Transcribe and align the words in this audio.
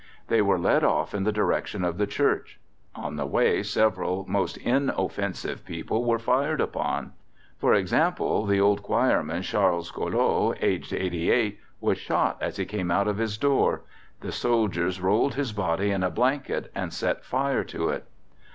They 0.29 0.41
were 0.41 0.57
led 0.57 0.83
off 0.83 1.13
in 1.13 1.25
the 1.25 1.31
direction 1.31 1.83
of 1.85 1.99
the 1.99 2.07
church. 2.07 2.59
On 2.95 3.17
the 3.17 3.27
way 3.27 3.61
several 3.61 4.25
most 4.27 4.57
inoffensive 4.57 5.63
people 5.63 6.03
were 6.05 6.17
fired 6.17 6.59
upon. 6.59 7.13
For 7.59 7.75
example, 7.75 8.47
the 8.47 8.59
old 8.59 8.81
choirman, 8.81 9.43
Charles 9.43 9.91
Colot, 9.91 10.57
aged 10.59 10.91
88, 10.91 11.59
was 11.79 11.99
shot 11.99 12.39
as 12.41 12.57
he 12.57 12.65
came 12.65 12.89
out 12.89 13.07
of 13.07 13.19
his 13.19 13.37
door; 13.37 13.83
the 14.21 14.31
soldiers 14.31 14.99
rolled 14.99 15.35
his 15.35 15.53
body 15.53 15.91
in 15.91 16.01
a 16.01 16.09
blanket, 16.09 16.71
and 16.73 16.91
set 16.91 17.23
fire 17.23 17.63
to 17.65 17.89
it. 17.89 18.07